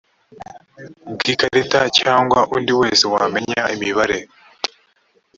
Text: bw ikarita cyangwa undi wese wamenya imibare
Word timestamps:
bw 1.17 1.23
ikarita 1.33 1.81
cyangwa 1.99 2.39
undi 2.55 2.73
wese 2.81 3.03
wamenya 3.13 3.61
imibare 3.75 4.17